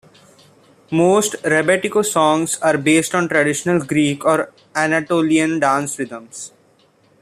[0.89, 6.53] Most rebetiko songs are based on traditional Greek or Anatolian dance rhythms.